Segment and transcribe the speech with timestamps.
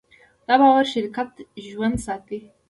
[0.47, 1.29] دا باور شرکت
[1.67, 2.39] ژوندی ساتي.